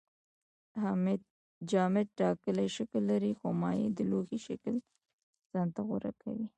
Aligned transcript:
جامد 1.69 2.07
ټاکلی 2.19 2.67
شکل 2.75 3.01
لري 3.11 3.31
خو 3.39 3.47
مایع 3.61 3.87
د 3.97 3.99
لوښي 4.09 4.39
شکل 4.47 4.75
ځان 5.51 5.67
ته 5.75 5.81
غوره 5.87 6.11
کوي 6.21 6.45